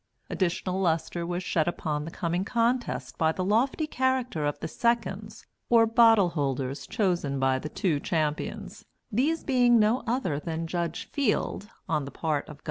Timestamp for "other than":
10.07-10.65